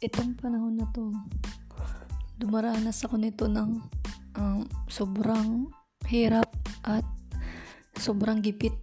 [0.00, 1.08] itong panahon na to,
[2.36, 3.80] dumaranas ako nito ng
[4.36, 5.72] um, sobrang
[6.04, 6.52] hirap
[6.84, 7.04] at
[7.96, 8.76] sobrang gipit.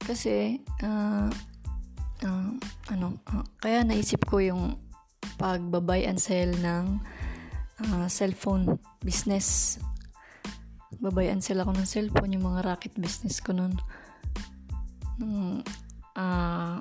[0.00, 1.30] Kasi, uh,
[2.24, 2.50] uh,
[2.92, 4.76] ano, uh, kaya naisip ko yung
[5.40, 7.00] pagbabay and sell ng
[7.88, 9.80] uh, cellphone business.
[11.00, 13.72] Babay and sell ako ng cellphone, yung mga racket business ko nun.
[15.16, 15.64] Nung,
[16.12, 16.76] uh,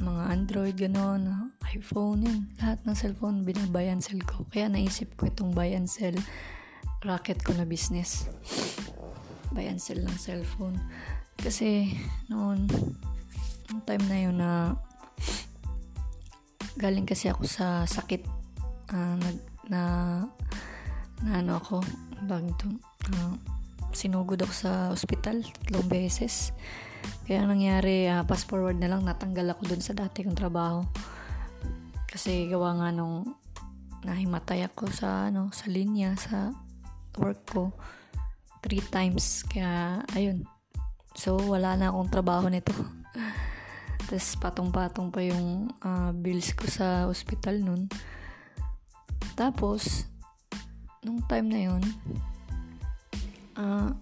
[0.00, 2.40] mga Android, ganon, iPhone, yun.
[2.60, 4.48] Lahat ng cellphone, binabay and sell ko.
[4.48, 6.14] Kaya naisip ko itong buy and sell
[7.04, 8.30] racket ko na business.
[9.52, 10.80] Buy and sell ng cellphone.
[11.36, 11.92] Kasi,
[12.32, 12.68] noon,
[13.68, 14.50] yung time na yun na
[16.78, 18.22] galing kasi ako sa sakit
[18.94, 19.80] uh, nag, na
[21.26, 21.82] na ano ako
[22.30, 22.70] bag to
[23.18, 23.34] uh,
[23.90, 26.54] sinugod ako sa ospital tatlong beses
[27.28, 30.80] kaya nangyari, uh, fast forward na lang, natanggal ako dun sa dati kong trabaho.
[32.18, 33.38] Kasi gawa nga nung
[34.02, 36.50] nahimatay ako sa, ano, sa linya, sa
[37.14, 37.70] work ko.
[38.58, 39.46] Three times.
[39.46, 40.42] Kaya, ayun.
[41.14, 42.74] So, wala na akong trabaho nito.
[44.10, 47.86] Tapos, patong-patong pa yung uh, bills ko sa hospital nun.
[49.38, 50.10] Tapos,
[51.06, 51.82] nung time na yun,
[53.54, 53.94] uh,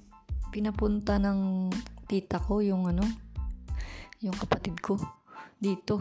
[0.56, 1.68] pinapunta ng
[2.08, 3.04] tita ko, yung ano,
[4.24, 4.96] yung kapatid ko
[5.60, 6.00] dito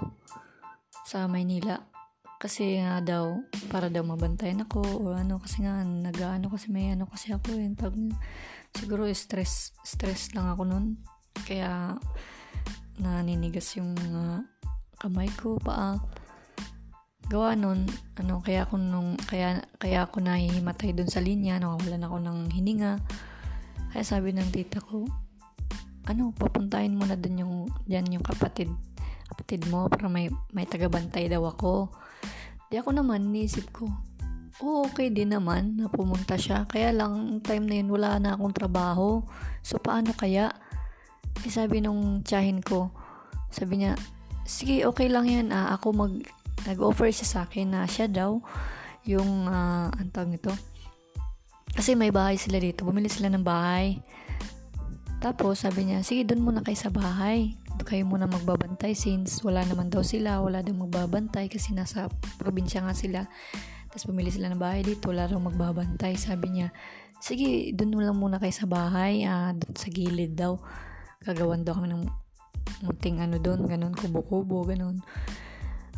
[1.03, 1.94] sa Maynila.
[2.35, 3.41] Kasi nga daw,
[3.71, 7.73] para daw mabantayan ako o ano, kasi nga nag-ano kasi may ano kasi ako yun.
[7.79, 7.95] Tag,
[8.75, 10.99] siguro stress, stress lang ako nun.
[11.47, 11.95] Kaya
[12.99, 14.43] naninigas yung uh,
[14.99, 15.99] kamay ko, paa.
[17.25, 17.89] Gawa nun,
[18.21, 23.01] ano, kaya ako nung, kaya, kaya ako nahihimatay dun sa linya, nakawalan ako ng hininga.
[23.89, 25.09] Kaya sabi ng tita ko,
[26.05, 27.55] ano, papuntahin mo na dun yung,
[27.89, 28.69] dyan yung kapatid,
[29.25, 31.89] kapatid mo para may, may tagabantay daw ako.
[32.75, 33.87] Di ako naman, nisip ko,
[34.59, 36.67] oh, okay din naman na pumunta siya.
[36.67, 39.23] Kaya lang, time na yun, wala na akong trabaho.
[39.63, 40.51] So, paano kaya?
[41.47, 42.91] Eh, sabi nung tsahin ko,
[43.47, 43.95] sabi niya,
[44.43, 45.55] sige, okay lang yan.
[45.55, 46.19] Ah, ako mag,
[46.67, 48.43] nag-offer siya sa akin na siya daw
[49.07, 50.35] yung, uh, ang tawag
[51.71, 52.83] kasi may bahay sila dito.
[52.83, 54.03] Bumili sila ng bahay.
[55.23, 57.57] Tapos, sabi niya, sige, doon muna kayo sa bahay.
[57.85, 60.41] Kayo muna magbabantay since wala naman daw sila.
[60.41, 63.21] Wala daw magbabantay kasi nasa probinsya nga sila.
[63.89, 65.09] Tapos, pumili sila ng bahay dito.
[65.09, 66.13] Wala daw magbabantay.
[66.19, 66.67] Sabi niya,
[67.23, 69.25] sige, doon lang muna kayo sa bahay.
[69.25, 70.59] Uh, sa gilid daw.
[71.25, 72.03] Gagawan daw kami ng
[72.85, 73.65] munting ano doon.
[73.65, 75.01] Ganun, kubo-kubo, ganun.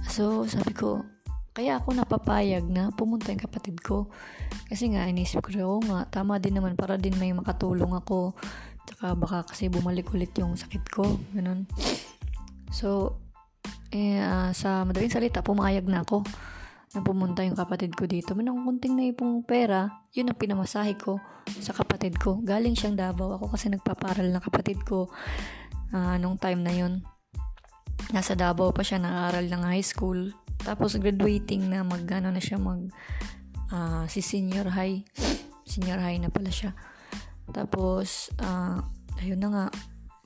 [0.07, 1.03] So, sabi ko,
[1.57, 4.13] kaya ako napapayag na pumunta yung kapatid ko.
[4.69, 8.37] Kasi nga, inisip ko, oo nga, tama din naman para din may makatulong ako
[8.87, 11.19] Tsaka baka kasi bumalik ulit yung sakit ko.
[11.35, 11.67] Ganun.
[12.71, 13.19] So,
[13.91, 16.23] eh, uh, sa madaling salita, pumayag na ako
[16.95, 18.31] na pumunta yung kapatid ko dito.
[18.31, 21.19] May nang kunting na ipong pera, yun ang pinamasahe ko
[21.59, 22.39] sa kapatid ko.
[22.39, 23.35] Galing siyang Davao.
[23.35, 25.11] Ako kasi nagpaparal na kapatid ko
[25.91, 27.03] uh, nung time na yun.
[28.15, 30.31] Nasa Davao pa siya, nag-aaral ng high school.
[30.63, 32.87] Tapos graduating na mag, ano na siya, mag,
[33.71, 35.03] uh, si senior high.
[35.67, 36.71] Senior high na pala siya.
[37.51, 38.79] Tapos, uh,
[39.19, 39.65] ayun na nga,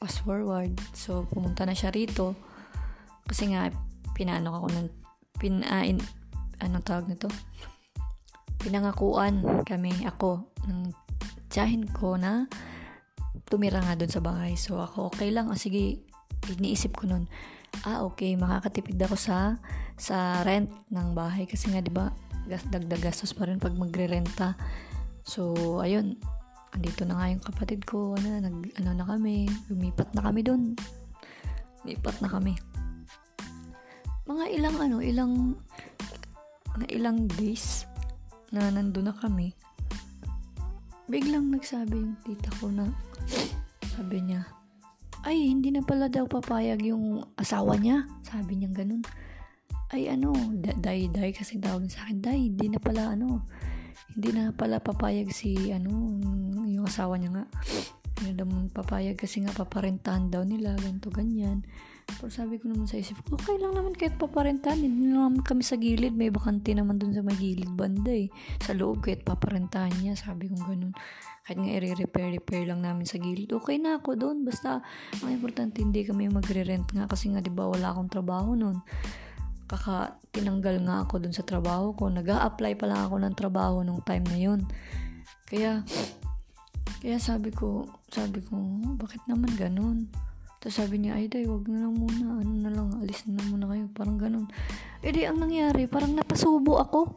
[0.02, 0.74] fast forward.
[0.98, 2.34] So, pumunta na siya rito.
[3.30, 3.70] Kasi nga,
[4.18, 4.88] pinaano ako ng,
[5.38, 6.02] pin, uh, in,
[6.62, 7.30] ano tawag nito?
[8.62, 10.94] Pinangakuan kami, ako, ng
[11.52, 12.46] tiyahin ko na
[13.52, 14.56] tumira nga doon sa bahay.
[14.56, 15.52] So, ako, okay lang.
[15.52, 16.02] O, sige,
[16.50, 17.30] iniisip ko nun,
[17.86, 19.60] ah, okay, makakatipid ako sa,
[20.00, 21.46] sa rent ng bahay.
[21.46, 22.10] Kasi nga, di ba,
[22.48, 24.58] dagdag gastos pa rin pag magre-renta.
[25.22, 26.18] So, ayun,
[26.72, 30.76] andito na nga yung kapatid ko, ano, nag, ano na kami, lumipat na kami doon.
[31.84, 32.54] Lumipat na kami.
[34.28, 35.34] Mga ilang, ano, ilang,
[36.78, 37.84] mga ilang days
[38.56, 39.52] na nandun na kami,
[41.12, 42.88] biglang nagsabi yung tita ko na,
[43.92, 44.48] sabi niya,
[45.22, 48.10] ay, hindi na pala daw papayag yung asawa niya.
[48.25, 49.06] Sabi niya ganun.
[49.94, 50.34] Ay, ano,
[50.81, 53.45] day, day, kasi tawag sa akin, day, hindi na pala, ano,
[54.15, 55.92] hindi na pala papayag si ano
[56.68, 57.45] yung asawa niya nga.
[58.21, 61.63] Hindi naman papayag kasi nga paparentahan daw nila ganito ganyan.
[62.12, 65.63] Pero sabi ko naman sa isip ko okay lang naman kahit paparentahan hindi naman kami
[65.63, 66.13] sa gilid.
[66.13, 68.27] May bakante naman dun sa may gilid banda eh.
[68.62, 70.92] Sa loob kahit paparentahan niya sabi ko ganun.
[71.42, 74.86] Kahit nga i-repair repair lang namin sa gilid okay na ako doon basta
[75.25, 78.77] ang importante hindi kami magre-rent nga kasi nga di ba wala akong trabaho noon
[79.71, 82.12] kaka tinanggal nga ako dun sa trabaho ko.
[82.12, 84.68] nag apply pa lang ako ng trabaho nung time na yun.
[85.47, 85.88] Kaya,
[87.00, 88.59] kaya sabi ko, sabi ko,
[89.00, 90.12] bakit naman ganun?
[90.59, 92.44] Tapos sabi niya, ay day, wag na lang muna.
[92.44, 93.85] Ano na lang, alis na lang muna kayo.
[93.95, 94.45] Parang ganun.
[95.01, 97.15] E di, ang nangyari, parang napasubo ako.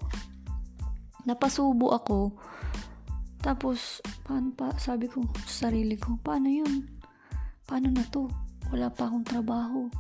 [1.27, 2.39] Napasubo ako.
[3.45, 6.89] Tapos, paano pa, sabi ko sa sarili ko, paano yun?
[7.69, 8.31] Paano na to?
[8.73, 9.93] Wala pa akong trabaho.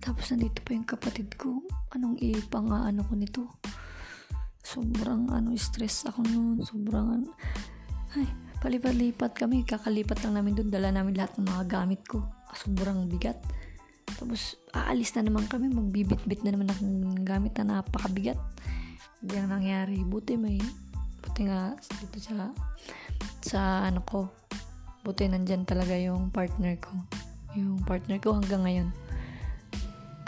[0.00, 1.60] Tapos, nandito pa yung kapatid ko.
[1.92, 3.42] Anong ipang ano ko nito?
[4.64, 6.64] Sobrang ano, stress ako noon.
[6.64, 7.28] Sobrang ano.
[8.16, 8.26] Ay,
[8.64, 9.62] palipat-lipat kami.
[9.62, 10.68] Kakalipat lang namin doon.
[10.72, 12.24] Dala namin lahat ng mga gamit ko.
[12.56, 13.38] Sobrang bigat.
[14.16, 15.68] Tapos, aalis na naman kami.
[15.68, 18.40] Magbibit-bit na naman ng gamit na napakabigat.
[19.20, 20.00] Hindi ang nangyari.
[20.00, 20.58] Buti may
[21.20, 22.48] buti nga dito sa
[23.44, 24.28] sa ano ko
[25.04, 26.92] buti nandyan talaga yung partner ko
[27.56, 28.88] yung partner ko hanggang ngayon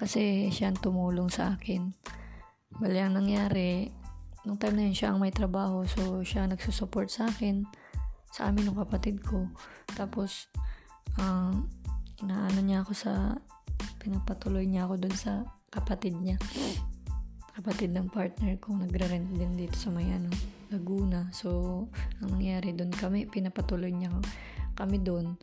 [0.02, 1.94] kasi siya ang tumulong sa akin
[2.82, 3.86] bali ang nangyari
[4.42, 7.62] nung time na yun siya ang may trabaho so siya nagsusupport sa akin
[8.34, 9.46] sa amin ng kapatid ko
[9.94, 10.50] tapos
[11.22, 11.54] uh,
[12.18, 13.38] inaano niya ako sa
[14.02, 16.34] pinapatuloy niya ako dun sa kapatid niya
[17.54, 20.32] kapatid ng partner ko nagre-rent din dito sa may ano
[20.72, 21.28] Laguna.
[21.36, 21.84] So,
[22.24, 24.08] ang nangyari doon kami, pinapatuloy niya
[24.72, 25.36] kami doon.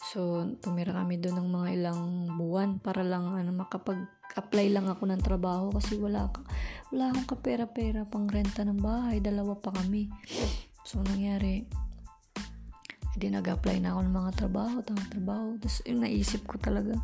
[0.00, 2.00] So, tumira kami doon ng mga ilang
[2.40, 6.32] buwan para lang ano, makapag-apply lang ako ng trabaho kasi wala,
[6.88, 9.20] wala akong kapera-pera pang renta ng bahay.
[9.20, 10.08] Dalawa pa kami.
[10.88, 11.68] So, nangyari,
[13.12, 15.46] hindi nag-apply na ako ng mga trabaho, tama trabaho.
[15.60, 16.96] Tapos, yung naisip ko talaga,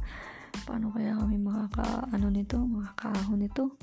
[0.64, 3.76] paano kaya kami makaka, ano nito, makakaahon nito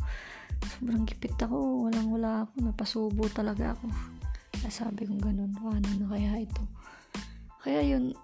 [0.63, 3.91] sobrang gipit ako walang wala ako napasubo talaga ako
[4.71, 6.63] sabi kong ganun paano na kaya ito
[7.59, 8.15] kaya yun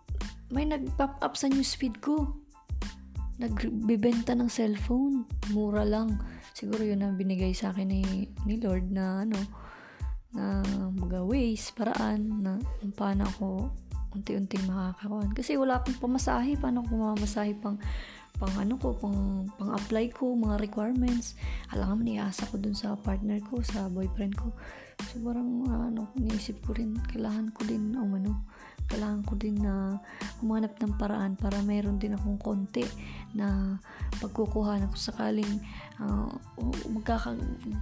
[0.50, 2.36] may nag-pop up sa newsfeed ko.
[3.40, 5.24] Nagbibenta ng cellphone.
[5.54, 6.20] Mura lang.
[6.52, 9.40] Siguro yun ang binigay sa akin ni, ni Lord na ano
[10.30, 10.62] na
[10.94, 12.62] mga ways, paraan na
[12.94, 13.74] paano ako
[14.14, 16.58] unti-unting makakakuan kasi wala akong pamasahe.
[16.58, 17.78] Paano ko mamamasahe pang
[18.40, 21.36] pang ano ko, pang, pang apply ko, mga requirements.
[21.76, 24.56] Alam mo, niasa ko dun sa partner ko, sa boyfriend ko.
[25.10, 28.46] So, parang, uh, ano, niisip ko rin, kailangan ko din, um, ano,
[28.86, 29.98] kailangan ko din na
[30.38, 32.86] humanap ng paraan para mayroon din akong konti
[33.34, 33.78] na
[34.22, 35.66] pagkukuha na kung sakaling
[35.98, 36.30] uh,
[36.94, 37.34] magkaka,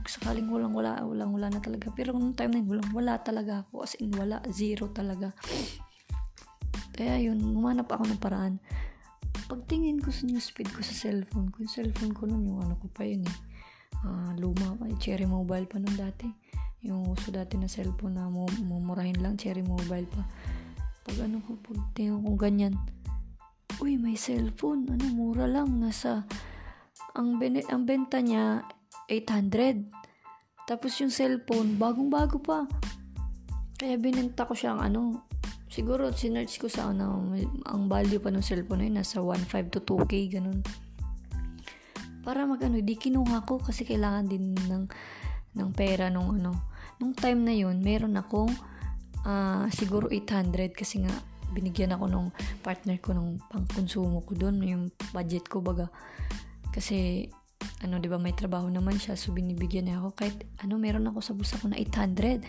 [0.07, 1.91] sakaling walang wala, walang wala na talaga.
[1.91, 3.83] Pero nung time na yun, walang wala talaga ako.
[3.83, 4.39] As in, wala.
[4.47, 5.35] Zero talaga.
[6.95, 8.55] Kaya yun, humanap ako ng paraan
[9.47, 12.91] pagtingin ko sa newsfeed ko sa cellphone ko, yung cellphone ko nun, yung ano ko
[12.91, 13.35] pa yun eh,
[14.05, 16.27] uh, luma pa, cherry mobile pa nun dati.
[16.85, 20.21] Yung uso dati na cellphone na mumurahin lang, cherry mobile pa.
[21.07, 22.73] Pag ano ko, pag tingin ko ganyan,
[23.81, 26.25] uy, may cellphone, ano, mura lang, nasa,
[27.17, 28.65] ang, ben- ang benta niya,
[29.09, 29.87] 800.
[30.67, 32.67] Tapos yung cellphone, bagong-bago pa.
[33.77, 35.29] Kaya binenta ko siyang ano,
[35.69, 37.29] siguro sinerch ko sa ano,
[37.69, 40.59] ang value pa ng cellphone na yun, nasa 1.5 to 2K, ganun.
[42.27, 44.83] Para mag ano, di kinuha ko kasi kailangan din ng,
[45.55, 46.75] ng pera nung ano.
[46.99, 48.51] Nung time na yun, meron akong
[49.23, 51.15] uh, siguro 800 kasi nga
[51.55, 52.29] binigyan ako nung
[52.59, 54.83] partner ko ng pangkonsumo ko doon, yung
[55.15, 55.87] budget ko baga.
[56.75, 57.31] Kasi
[57.87, 61.23] ano, 'di ba, may trabaho naman siya, so binibigyan niya ako kahit ano, meron ako
[61.23, 62.43] sa bulsa ko na 800.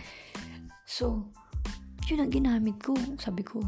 [0.83, 1.31] So,
[2.11, 2.99] yun ang ginamit ko.
[3.15, 3.63] Sabi ko,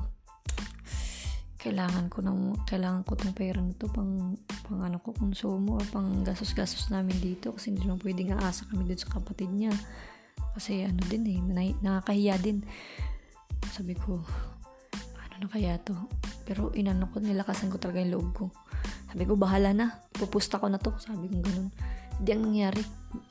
[1.61, 4.33] kailangan ko ng kailangan ko tong pera na to pang
[4.65, 8.89] pang ano ko konsumo or pang gastos-gastos namin dito kasi hindi naman pwedeng aasa kami
[8.89, 9.69] dito sa kapatid niya.
[10.57, 11.39] Kasi ano din eh
[11.85, 12.65] nakakahiya din.
[13.69, 14.25] Sabi ko
[15.21, 15.94] ano na kaya to?
[16.49, 18.45] Pero inano ko nilakasan ko talaga yung loob ko.
[19.13, 20.97] Sabi ko bahala na pupusta ko na to.
[20.97, 21.69] Sabi ko ganun.
[22.18, 22.81] Hindi ang nangyari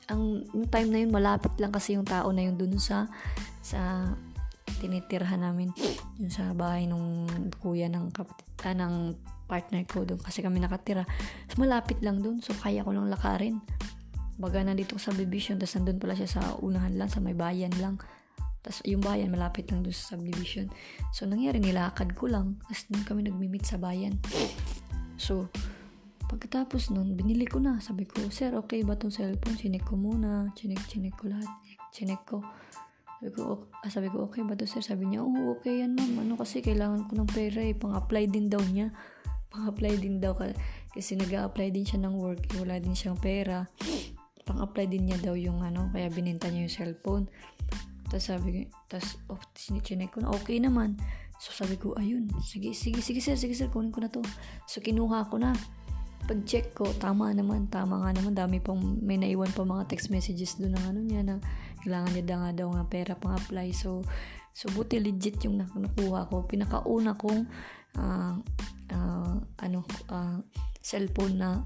[0.07, 3.11] ang yung time na yun malapit lang kasi yung tao na yun dun sa
[3.59, 4.07] sa
[4.81, 5.69] tinitirhan namin
[6.17, 7.29] yun sa bahay nung
[7.61, 9.13] kuya ng kapatid, ah, ng
[9.45, 11.05] partner ko doon kasi kami nakatira.
[11.51, 12.41] So, malapit lang doon.
[12.41, 13.61] So, kaya ko lang lakarin.
[14.41, 18.01] Baga nandito sa subdivision, tapos nandun pala siya sa unahan lang, sa may bayan lang.
[18.61, 20.71] Tapos yung bayan, malapit lang doon sa subdivision.
[21.11, 22.57] So, nangyari, nilakad ko lang.
[22.65, 24.15] Tapos doon kami nagmi-meet sa bayan.
[25.19, 25.49] So,
[26.31, 27.81] pagkatapos nun, binili ko na.
[27.83, 29.59] Sabi ko, sir, okay ba tong cellphone?
[29.59, 30.47] Chinek ko muna.
[30.55, 31.49] Chinek, chinek ko lahat.
[31.91, 32.39] Chinek ko.
[33.21, 34.81] Sabi ko, ah, sabi ko, okay ba to sir?
[34.81, 36.25] Sabi niya, oh, okay yan ma'am.
[36.25, 37.77] Ano kasi kailangan ko ng pera eh.
[37.77, 38.89] Pang-apply din daw niya.
[39.53, 40.33] Pang-apply din daw.
[40.89, 42.49] Kasi nag apply din siya ng work.
[42.49, 43.61] Eh, wala din siyang pera.
[44.49, 45.93] Pang-apply din niya daw yung ano.
[45.93, 47.29] Kaya bininta niya yung cellphone.
[48.09, 50.97] Tapos sabi ko, tapos oh, chinek ko na, okay naman.
[51.37, 54.25] So sabi ko, ayun, sige, sige, sige sir, sige sir, kunin ko na to.
[54.65, 55.53] So kinuha ko na
[56.25, 60.59] pag-check ko, tama naman, tama nga naman, dami pang, may naiwan pa mga text messages
[60.61, 61.35] doon ng ano niya na
[61.81, 63.73] kailangan niya nga daw nga pera pang apply.
[63.73, 64.05] So,
[64.53, 66.45] so buti legit yung nakuha ko.
[66.45, 67.49] Pinakauna kong
[67.97, 68.33] uh,
[68.93, 69.79] uh, ano,
[70.13, 70.39] uh,
[70.81, 71.61] cellphone na,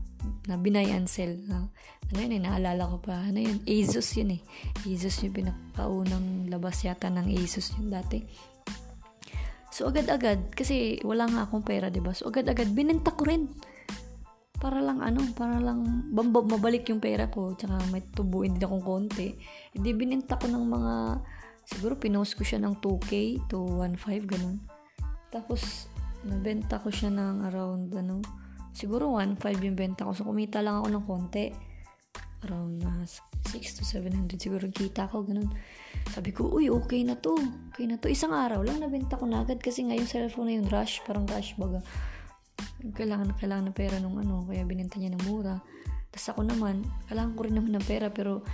[0.47, 1.31] na binay and sell.
[1.47, 1.67] Uh,
[2.11, 3.27] ano yun eh, naalala ko pa.
[3.31, 3.63] Ano yun?
[3.65, 4.41] Asus yun eh.
[4.85, 8.21] Asus yung pinakaunang labas yata ng Asus yun dati.
[9.75, 12.15] So, agad-agad, kasi wala nga akong pera, diba?
[12.15, 13.51] So, agad-agad, binenta ko rin.
[14.55, 17.53] Para lang, ano, para lang, bambab, mabalik yung pera ko.
[17.53, 19.35] Tsaka may tubuin din akong konti.
[19.75, 20.93] Hindi, binenta ko ng mga,
[21.67, 24.63] siguro pinost ko siya ng 2K to 1.5, ganun.
[25.29, 25.91] Tapos,
[26.23, 28.23] nabenta ko siya ng around, ano,
[28.71, 30.11] siguro 1.5 yung benta ko.
[30.15, 31.45] So, kumita lang ako ng konti
[32.45, 33.05] around uh,
[33.49, 35.49] 6 to 700 siguro kita ko, ganun.
[36.13, 37.33] Sabi ko, uy, okay na to.
[37.73, 38.09] Okay na to.
[38.09, 41.57] Isang araw lang nabenta ko na agad kasi ngayon cellphone na yung rush, parang rush
[41.57, 41.81] baga.
[42.93, 45.57] Kailangan, kailangan ng pera nung ano, kaya binenta niya ng mura.
[46.13, 48.45] Tapos ako naman, kailangan ko rin naman ng pera pero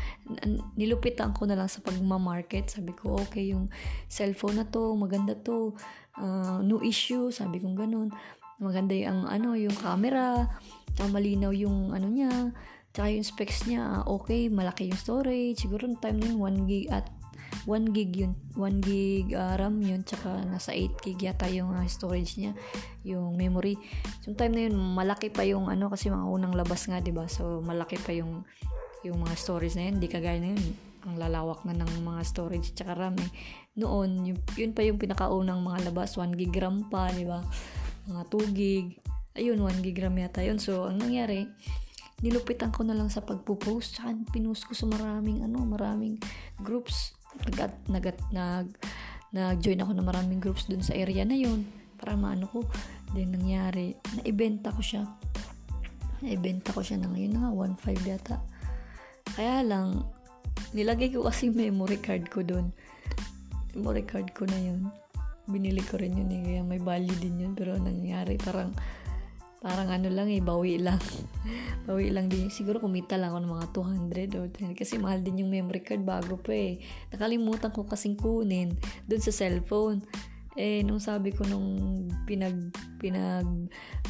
[0.80, 2.72] nilupitan ko na lang sa pagma-market.
[2.72, 3.70] Sabi ko, okay, yung
[4.08, 5.76] cellphone na to, maganda to,
[6.18, 8.10] uh, no issue, sabi ko ganun.
[8.58, 10.50] Maganda yung ano, yung camera,
[11.02, 12.54] malinaw yung ano niya,
[12.92, 15.64] Tsaka yung specs niya, okay, malaki yung storage.
[15.64, 17.08] Siguro time na yung 1 gig at
[17.70, 21.86] 1 gig yun, 1 gig uh, RAM yun, tsaka nasa 8 gig yata yung uh,
[21.86, 22.58] storage niya,
[23.06, 23.78] yung memory.
[24.26, 27.26] So, time na yun, malaki pa yung ano, kasi mga unang labas nga, ba diba?
[27.30, 28.42] So, malaki pa yung,
[29.06, 30.64] yung mga storage na yun, hindi kagaya na yun,
[31.06, 33.30] ang lalawak na ng mga storage tsaka RAM eh.
[33.78, 37.46] Noon, yun, yun pa yung pinakaunang mga labas, 1 gig RAM pa, di ba?
[38.10, 38.88] Mga 2 gig.
[39.38, 40.58] Ayun, 1 gig RAM yata yun.
[40.58, 41.46] So, ang nangyari,
[42.22, 46.22] nilupitan ko na lang sa pagpo-post tsaka pinost ko sa maraming ano maraming
[46.62, 48.68] groups nag nag nag
[49.32, 51.64] nag-join ako ng maraming groups dun sa area na yon
[51.96, 52.68] para maano ko
[53.16, 55.04] then nangyari na-ibenta ko siya.
[56.22, 58.38] Na-ibenta ko siya ng yun nga 1.5 yata.
[59.36, 60.04] Kaya lang
[60.76, 62.76] nilagay ko kasi memory card ko dun.
[63.76, 64.92] Memory card ko na yun.
[65.48, 67.54] Binili ko rin yun eh kaya may value din yun.
[67.56, 68.76] Pero nangyari parang
[69.62, 70.98] parang ano lang eh, bawi lang.
[71.88, 72.50] bawi lang din.
[72.50, 73.68] Siguro kumita lang ako ng mga
[74.34, 74.74] 200 or 10.
[74.74, 76.82] Kasi mahal din yung memory card bago pa eh.
[77.14, 78.74] Nakalimutan ko kasing kunin
[79.06, 80.02] dun sa cellphone.
[80.58, 81.78] Eh, nung sabi ko nung
[82.28, 83.48] pinag, pinag,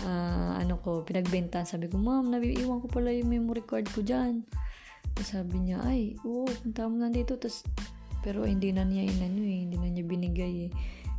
[0.01, 4.47] uh, ano ko, pinagbenta, sabi ko, ma'am, nabiiwan ko pala yung memory card ko dyan.
[5.21, 7.35] Sabi niya, ay, oo, punta mo na dito.
[7.37, 7.67] Tapos,
[8.23, 10.71] pero hindi na niya inano eh, hindi na niya binigay eh.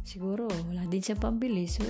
[0.02, 1.70] Siguro, wala din siya pambili.
[1.70, 1.84] So,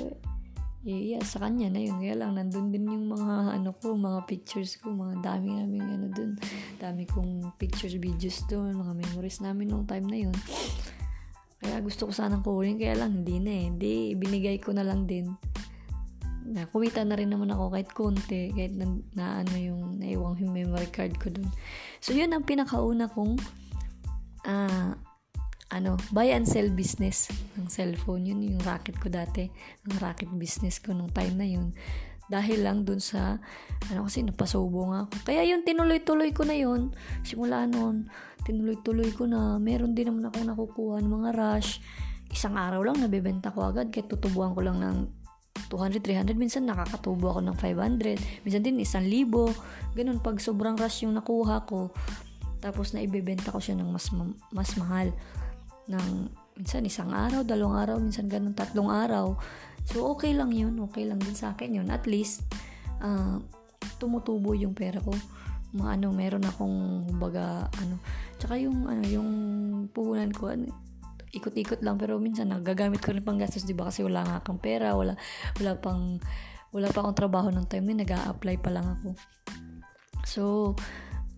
[0.85, 2.03] yeah, sa kanya na yun.
[2.03, 6.07] Kaya lang, nandun din yung mga, ano ko, mga pictures ko, mga dami namin, ano
[6.11, 6.35] dun.
[6.79, 10.37] Dami kong pictures, videos doon, mga memories namin nung time na yun.
[11.63, 13.65] Kaya gusto ko sanang kunin, kaya lang, hindi na eh.
[13.71, 15.31] Hindi, binigay ko na lang din.
[16.43, 20.51] Na, kumita na rin naman ako kahit konti, kahit na, na ano yung, naiwang yung
[20.51, 21.47] memory card ko dun.
[22.03, 23.39] So, yun ang pinakauna kong,
[24.51, 25.12] ah, uh,
[25.73, 28.29] ano, buy and sell business ng cellphone.
[28.29, 29.49] Yun yung racket ko dati.
[29.89, 31.73] Ang racket business ko nung time na yun.
[32.29, 33.41] Dahil lang dun sa,
[33.89, 35.13] ano kasi napasubo nga ako.
[35.25, 36.93] Kaya yun, tinuloy-tuloy ko na yun.
[37.25, 38.09] Simula noon,
[38.45, 39.57] tinuloy-tuloy ko na.
[39.57, 41.81] Meron din naman ako nakukuha ng mga rush.
[42.29, 43.89] Isang araw lang, nabibenta ko agad.
[43.89, 44.97] Kaya tutubuan ko lang ng
[45.73, 46.37] 200, 300.
[46.37, 48.45] Minsan nakakatubo ako ng 500.
[48.45, 49.97] Minsan din, 1,000.
[49.97, 51.93] Ganun, pag sobrang rush yung nakuha ko,
[52.63, 54.09] tapos na ibebenta ko siya ng mas,
[54.55, 55.11] mas mahal
[55.91, 56.09] ng
[56.59, 59.35] minsan isang araw, dalawang araw, minsan ganun tatlong araw.
[59.89, 60.79] So, okay lang yun.
[60.91, 61.89] Okay lang din sa akin yun.
[61.91, 62.47] At least,
[63.03, 63.41] uh,
[63.99, 65.11] tumutubo yung pera ko.
[65.73, 66.79] Mga ano, meron akong,
[67.17, 67.99] baga, ano,
[68.37, 69.31] tsaka yung, ano, yung
[69.91, 70.69] puhunan ko, ano,
[71.33, 73.89] ikot-ikot lang, pero minsan nagagamit ko rin pang gastos, di ba?
[73.89, 75.17] Kasi wala nga akong pera, wala,
[75.57, 76.21] wala pang,
[76.77, 79.09] wala pa akong trabaho ng time na nag apply pa lang ako.
[80.29, 80.43] So,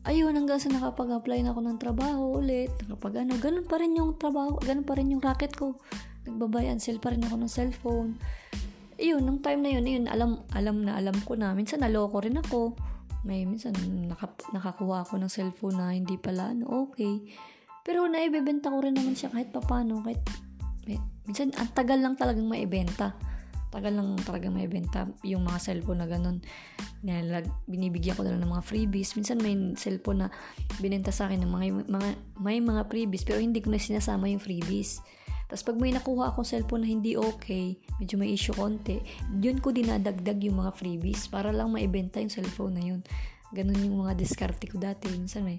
[0.05, 4.17] ayun, hanggang sa nakapag-apply na ako ng trabaho ulit, nakapag ano, ganun pa rin yung
[4.21, 5.77] trabaho, ganun pa rin yung racket ko.
[6.29, 8.11] Nagbabay and sell pa rin ako ng cellphone.
[9.01, 11.53] Ayun, nung time na yun, ayun, alam, alam na alam ko na.
[11.53, 12.77] Minsan naloko rin ako.
[13.25, 13.73] May minsan
[14.05, 17.25] naka, nakakuha ako ng cellphone na hindi pala ano, okay.
[17.85, 20.21] Pero naibebenta ko rin naman siya kahit papano, kahit
[20.85, 23.17] may, minsan ang tagal lang talagang maibenta
[23.75, 26.39] tagal lang talaga may benta yung mga cellphone na ganun.
[27.03, 29.19] Nilag, binibigyan ko na lang ng mga freebies.
[29.19, 30.29] Minsan may cellphone na
[30.79, 34.39] binenta sa akin ng mga, mga, may mga freebies pero hindi ko na sinasama yung
[34.39, 35.03] freebies.
[35.51, 39.03] Tapos pag may nakuha akong cellphone na hindi okay, medyo may issue konti,
[39.43, 43.01] yun ko dinadagdag yung mga freebies para lang maibenta yung cellphone na yun.
[43.51, 45.11] Ganun yung mga diskarte ko dati.
[45.11, 45.59] Minsan may,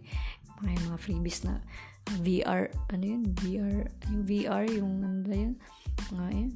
[0.63, 1.59] may mga freebies na
[2.23, 3.23] VR, ano yun?
[3.43, 5.53] VR, yung VR, yung ano yun?
[6.15, 6.51] Mga yun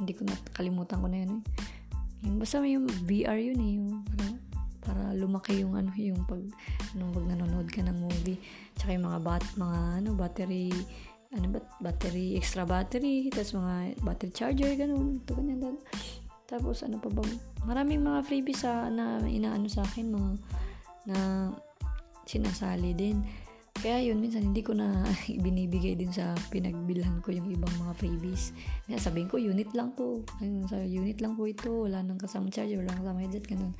[0.00, 1.42] hindi ko nakalimutan ko na yun eh.
[2.24, 3.70] Yung, basta yung VR yun eh.
[3.78, 4.26] Yung, para,
[4.84, 6.44] para lumaki yung ano yung pag
[6.92, 8.36] nung pag nanonood ka ng movie
[8.76, 10.68] tsaka yung mga bat mga ano battery
[11.32, 15.76] ano ba battery extra battery tapos mga battery charger ganun ito ganyan doon
[16.44, 17.24] Tapos ano pa ba?
[17.64, 20.30] Maraming mga freebies sa, na inaano sa akin, mga
[21.04, 21.16] na
[22.24, 23.24] sinasali din.
[23.84, 25.04] Kaya yun, minsan hindi ko na
[25.44, 28.56] binibigay din sa pinagbilhan ko yung ibang mga freebies.
[28.88, 30.24] Kaya sabihin ko, unit lang to.
[30.40, 31.84] Ayun, sa unit lang po ito.
[31.84, 33.76] Wala nang kasama charger, wala nang kasama headset, ganun.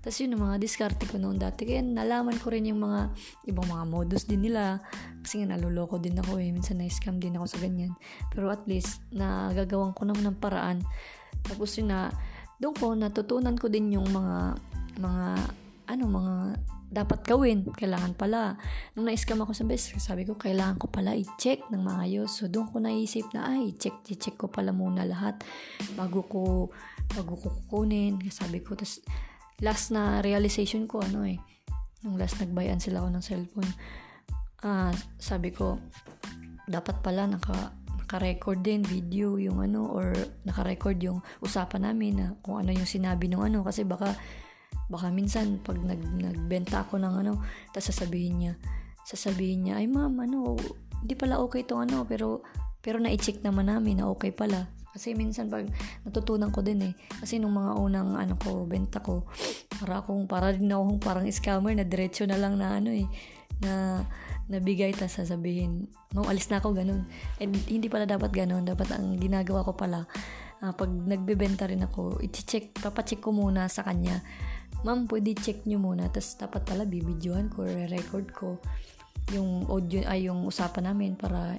[0.00, 1.68] Tapos yun, mga diskarte ko noon dati.
[1.68, 3.12] Kaya nalaman ko rin yung mga
[3.52, 4.80] ibang mga modus din nila.
[5.20, 6.48] Kasi nga naluloko din ako eh.
[6.48, 7.92] Minsan na-scam din ako sa ganyan.
[8.32, 10.80] Pero at least, nagagawan ko naman ng paraan.
[11.44, 12.08] Tapos yun na,
[12.56, 14.56] doon ko natutunan ko din yung mga
[14.96, 15.26] mga
[15.92, 16.34] ano mga
[16.96, 17.68] dapat gawin.
[17.68, 18.56] Kailangan pala.
[18.96, 22.32] Nung na-scam ako sa best, sabi ko, kailangan ko pala i-check ng maayos.
[22.32, 25.44] So, doon ko naisip na, ay, check, check ko pala muna lahat
[25.92, 26.72] bago ko,
[27.12, 28.16] bago ko kukunin.
[28.32, 29.04] Sabi ko, tas,
[29.64, 31.40] last na realization ko ano eh
[32.04, 33.72] nung last nagbayan sila ako ng cellphone
[34.68, 35.80] ah sabi ko
[36.68, 37.72] dapat pala naka
[38.04, 40.12] naka-record din video yung ano or
[40.44, 44.12] naka-record yung usapan namin na kung ano yung sinabi ng ano kasi baka
[44.86, 47.42] baka minsan pag nag, nagbenta ako ng ano
[47.74, 48.54] tapos sasabihin niya
[49.06, 50.58] sasabihin niya ay ma'am ano
[51.02, 52.42] hindi pala okay tong ano pero
[52.82, 55.68] pero na-check naman namin na okay pala kasi minsan pag
[56.08, 56.92] natutunan ko din eh.
[57.20, 59.28] Kasi nung mga unang ano ko, benta ko,
[59.68, 63.04] para akong, para din ako parang scammer na diretso na lang na ano eh,
[63.60, 64.00] na
[64.48, 65.84] nabigay ta sasabihin,
[66.16, 67.04] ma'am alis na ako ganun.
[67.36, 68.64] And hindi pala dapat ganun.
[68.64, 70.08] Dapat ang ginagawa ko pala,
[70.64, 74.24] uh, pag nagbebenta rin ako, i-check, papacheck ko muna sa kanya.
[74.84, 76.10] Ma'am, pwede check nyo muna.
[76.12, 78.60] Tapos dapat pala bibidyohan ko, re-record ko
[79.34, 81.58] yung audio ay yung usapan namin para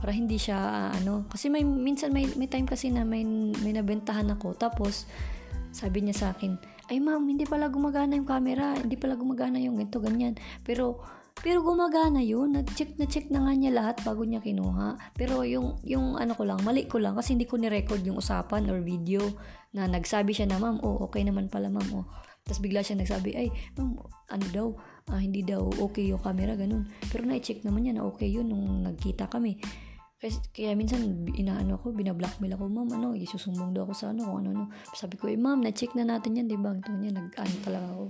[0.00, 1.28] para hindi siya uh, ano.
[1.28, 3.24] Kasi may minsan may may time kasi na may
[3.60, 5.04] may nabentahan ako tapos
[5.70, 6.58] sabi niya sa akin
[6.90, 10.34] ay ma'am hindi pala gumagana yung camera hindi pala gumagana yung ganito ganyan.
[10.64, 11.00] Pero
[11.40, 15.16] pero gumagana yun nag-check na check na nga niya lahat bago niya kinuha.
[15.16, 18.68] Pero yung yung ano ko lang mali ko lang kasi hindi ko ni-record yung usapan
[18.68, 19.24] or video
[19.72, 22.06] na nagsabi siya na ma'am oh okay naman pala ma'am oh
[22.50, 23.46] tapos bigla siya nagsabi ay
[23.78, 23.94] ma'am
[24.34, 24.66] ano daw
[25.14, 28.82] ah, hindi daw okay yung camera ganun pero na-check naman niya na okay yun nung
[28.82, 29.54] nagkita kami
[30.20, 34.44] kasi, kaya minsan, inaano ko, binablockmail ako, ma'am, ano, isusumbong daw ako sa ano, kung
[34.44, 34.64] ano, ano.
[34.92, 36.76] Sabi ko, eh, ma'am, na-check na natin yan, di ba?
[36.76, 38.04] Ito niya, nag-ano talaga ako.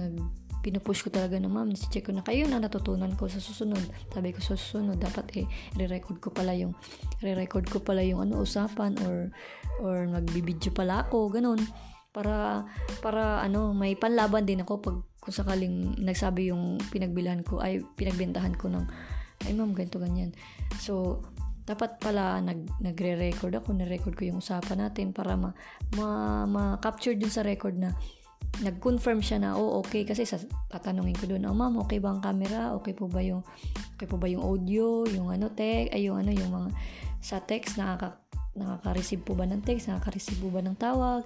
[0.00, 0.14] Nag,
[0.64, 3.84] pinupush ko talaga na, ma'am, check ko na kayo na natutunan ko sa susunod.
[4.08, 6.72] Sabi ko, sa susunod, dapat eh, re-record ko pala yung,
[7.20, 9.28] re-record ko pala yung ano, usapan, or,
[9.84, 11.60] or nagbibideo pala ako, ganun.
[12.18, 12.66] Para,
[12.98, 18.58] para, ano, may panlaban din ako pag, kung sakaling nagsabi yung pinagbilahan ko, ay, pinagbentahan
[18.58, 18.82] ko ng,
[19.46, 20.34] ay ma'am, ganito, ganyan.
[20.82, 21.22] So,
[21.62, 25.54] dapat pala nag, nagre-record ako, na-record ko yung usapan natin para ma,
[25.94, 27.94] ma, ma-capture dun sa record na
[28.66, 30.42] nag-confirm siya na, oh, okay, kasi sa,
[30.74, 32.74] tatanungin ko doon, oh, ma'am, okay ba ang camera?
[32.82, 33.46] Okay po ba yung,
[33.94, 36.68] okay po ba yung audio, yung ano, tech, ay, yung ano, yung mga,
[37.22, 38.18] sa text, nakaka,
[38.58, 41.22] nakaka-receive po ba ng text, nakaka-receive po ba ng tawag,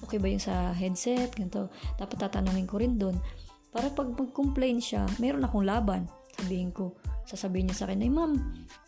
[0.00, 1.68] okay ba yung sa headset, ganito.
[1.98, 3.18] Dapat tatanungin ko rin doon.
[3.74, 6.08] Para pag mag-complain siya, meron akong laban.
[6.38, 6.96] Sabihin ko,
[7.26, 8.32] sasabihin niya sa akin, ay ma'am,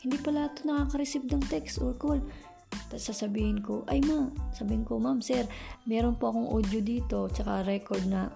[0.00, 2.22] hindi pala ito nakaka-receive ng text or call.
[2.88, 5.44] Tapos sasabihin ko, ay ma, sabihin ko, ma'am, sir,
[5.84, 8.32] meron po akong audio dito, tsaka record na,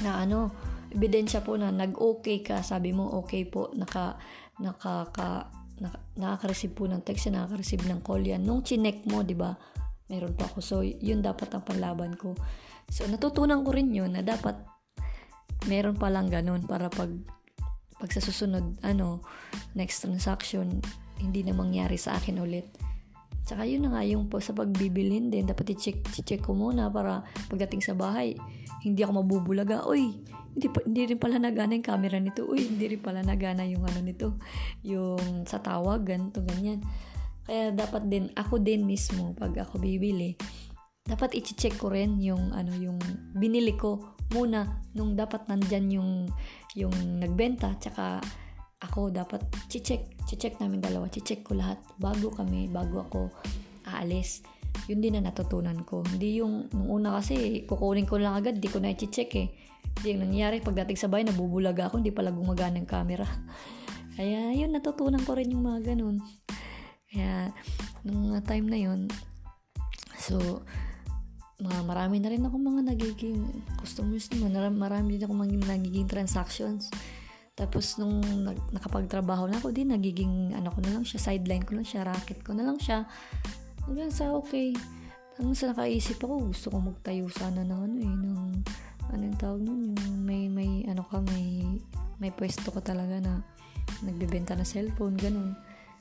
[0.00, 0.52] na ano,
[0.92, 4.16] ebidensya po na nag-okay ka, sabi mo, okay po, naka,
[4.60, 5.48] nakaka,
[5.80, 8.44] naka, nakaka-receive po ng text, nakaka-receive ng call yan.
[8.44, 9.56] Nung chinek mo, di ba,
[10.12, 10.58] meron pa ako.
[10.60, 12.36] So, yun dapat ang panlaban ko.
[12.92, 14.60] So, natutunan ko rin yun na dapat
[15.68, 17.12] meron pa lang ganun para pag
[18.00, 19.20] pag sa susunod, ano,
[19.76, 20.80] next transaction,
[21.20, 22.64] hindi na mangyari sa akin ulit.
[23.44, 27.20] Tsaka yun na nga yung po sa pagbibilhin din, dapat i-check, i-check ko muna para
[27.52, 28.32] pagdating sa bahay,
[28.84, 29.84] hindi ako mabubulaga.
[29.86, 30.20] Uy,
[30.56, 32.48] hindi, pa, hindi rin pala nagana yung camera nito.
[32.48, 34.40] Uy, hindi rin pala nagana yung ano nito,
[34.84, 36.80] yung sa tawag, ganito, ganyan.
[37.44, 40.38] Kaya dapat din, ako din mismo, pag ako bibili,
[41.10, 43.00] dapat i-check ko rin yung ano yung
[43.34, 46.10] binili ko muna nung dapat nandyan yung
[46.78, 48.22] yung nagbenta tsaka
[48.78, 53.20] ako dapat check check namin dalawa check ko lahat bago kami bago ako
[53.90, 54.46] aalis
[54.90, 58.66] yun din na natutunan ko hindi yung nung una kasi kukunin ko lang agad di
[58.66, 59.48] ko na i-check eh
[60.02, 63.26] hindi yung nangyari pagdating sa bahay nabubulaga ako hindi pala gumagana ng camera
[64.18, 66.18] kaya yun natutunan ko rin yung mga ganun
[67.06, 67.54] kaya
[68.02, 69.00] nung time na yun
[70.18, 70.66] so
[71.60, 73.44] mga marami na rin ako mga nagiging
[73.76, 74.56] customers naman.
[74.80, 76.88] Marami din ako mga nagiging transactions.
[77.52, 78.24] Tapos nung
[78.72, 82.40] nakapagtrabaho na ako din, nagiging ano ko na lang siya, sideline ko lang siya, racket
[82.40, 83.04] ko na lang siya.
[83.86, 84.74] Hanggang sa okay.
[85.38, 88.40] Hanggang sa nakaisip ako, gusto ko magtayo sana ng ano eh, ng
[89.10, 91.64] ano yung tawag nun, yung may, may ano ka, may,
[92.20, 93.40] may pwesto ka talaga na
[94.04, 95.56] nagbebenta na cellphone, ganun.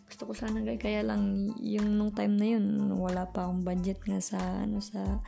[0.10, 2.66] gusto ko sana kaya lang yung nung time na yun
[2.98, 5.22] wala pa akong budget nga sa ano sa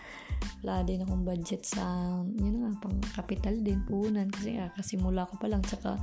[0.66, 1.86] wala din akong budget sa
[2.26, 6.02] yun nga pang capital din puhunan kasi ah, kasimula ko pa lang tsaka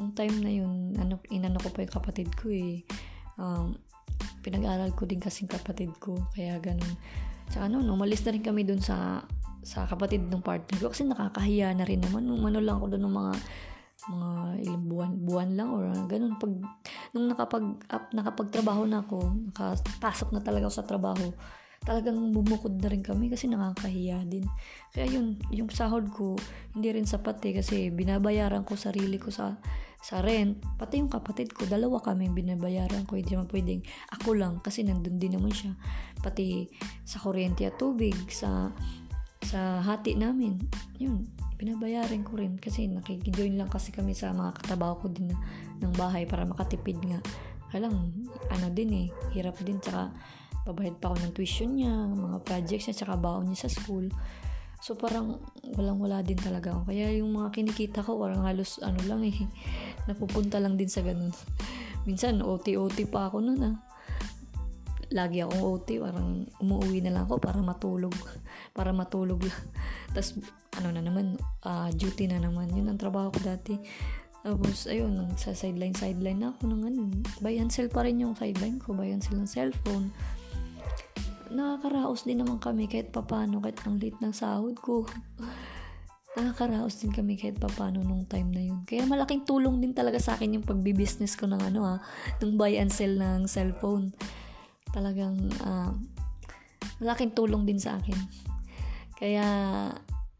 [0.00, 2.80] nung time na yun ano inano ko pa yung kapatid ko eh
[3.36, 3.76] um,
[4.46, 6.94] pinag-aral ko din kasi kapatid ko kaya ganun
[7.50, 9.26] tsaka ano umalis na rin kami dun sa
[9.66, 13.02] sa kapatid ng partner ko kasi nakakahiya na rin naman nung ano lang ako doon
[13.10, 13.32] ng mga
[14.06, 14.30] mga
[14.62, 16.38] ilang buwan, buwan lang or ganun.
[16.38, 16.52] Pag,
[17.10, 19.18] nung nakapag, up, nakapagtrabaho na ako,
[19.50, 21.26] nakapasok na talaga ako sa trabaho,
[21.84, 24.46] talagang bumukod na rin kami kasi nakakahiya din.
[24.94, 26.38] Kaya yun, yung sahod ko,
[26.72, 29.58] hindi rin sapat eh kasi binabayaran ko sarili ko sa
[30.06, 33.82] sa rent, pati yung kapatid ko, dalawa kami binabayaran ko, hindi naman pwedeng
[34.14, 35.74] ako lang kasi nandun din naman siya.
[36.22, 36.70] Pati
[37.02, 38.70] sa kuryente at tubig, sa
[39.42, 40.62] sa hati namin,
[41.02, 45.36] yun, binabayaran ko rin kasi nakikijoin lang kasi kami sa mga katrabaho ko din na,
[45.82, 47.20] ng bahay para makatipid nga.
[47.76, 48.08] Kaya lang,
[48.48, 49.76] ano din eh, hirap din.
[49.76, 50.08] Tsaka,
[50.64, 54.08] pabayad pa ako ng tuition niya, mga projects niya, tsaka baon niya sa school.
[54.80, 55.44] So, parang
[55.76, 56.88] walang-wala din talaga ako.
[56.88, 59.36] Kaya yung mga kinikita ko, parang halos ano lang eh,
[60.08, 61.36] napupunta lang din sa ganun.
[62.08, 63.76] Minsan, OT-OT pa ako nun ah
[65.14, 68.14] lagi akong OT, parang umuwi na lang ako para matulog.
[68.76, 69.62] Para matulog lang.
[70.12, 70.36] Tapos,
[70.76, 72.68] ano na naman, uh, duty na naman.
[72.74, 73.78] Yun ang trabaho ko dati.
[74.46, 77.10] Tapos, ayun, sa sideline, sideline na ako ng ano.
[77.42, 78.94] Buy and sell pa rin yung sideline ko.
[78.94, 80.14] Buy and sell ng cellphone.
[81.50, 85.02] Nakakaraos din naman kami kahit papano, kahit ang late ng sahod ko.
[86.38, 88.86] Nakakaraos din kami kahit papano nung time na yun.
[88.86, 91.96] Kaya malaking tulong din talaga sa akin yung pagbi-business ko ng ano ha,
[92.38, 94.14] ng buy and sell ng cellphone
[94.94, 95.90] talagang uh,
[97.02, 98.14] malaking tulong din sa akin.
[99.18, 99.46] Kaya,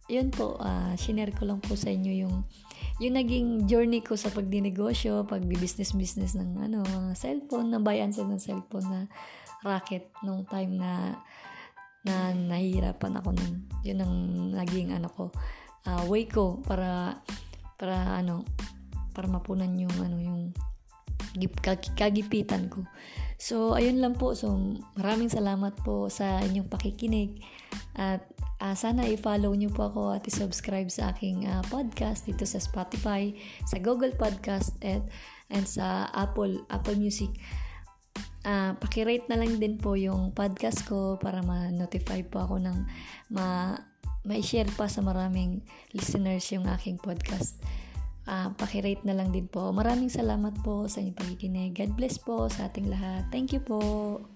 [0.07, 2.47] yun po, uh, shinare ko lang po sa inyo yung
[2.96, 8.28] yung naging journey ko sa pagdinegosyo, pagbi-business-business ng ano, mga cellphone, na buy and sell
[8.28, 9.00] ng cellphone na
[9.61, 11.12] racket nung time na
[12.06, 13.54] na nahihirapan ako nun.
[13.82, 14.14] Yun ang
[14.54, 15.35] naging ano ko,
[15.90, 17.20] uh, way ko para
[17.76, 18.46] para ano,
[19.12, 20.40] para mapunan yung ano yung
[21.96, 22.88] kagipitan ko.
[23.37, 24.32] So, ayun lang po.
[24.32, 24.56] So,
[24.96, 27.44] maraming salamat po sa inyong pakikinig.
[27.92, 28.24] At
[28.61, 33.33] uh, sana i-follow nyo po ako at i-subscribe sa aking uh, podcast dito sa Spotify,
[33.69, 35.05] sa Google Podcast, at,
[35.53, 37.31] and sa Apple, Apple Music.
[38.47, 42.79] Uh, pakirate na lang din po yung podcast ko para ma-notify po ako ng
[43.35, 43.79] ma-
[44.23, 45.62] ma-share pa sa maraming
[45.95, 47.59] listeners yung aking podcast
[48.27, 49.71] uh, pakirate na lang din po.
[49.73, 51.73] Maraming salamat po sa inyong pagkikinig.
[51.75, 53.27] God bless po sa ating lahat.
[53.31, 54.36] Thank you po.